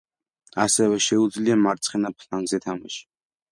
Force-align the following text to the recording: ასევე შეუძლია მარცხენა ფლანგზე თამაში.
ასევე 0.63 0.97
შეუძლია 1.09 1.59
მარცხენა 1.67 2.13
ფლანგზე 2.25 2.63
თამაში. 2.67 3.01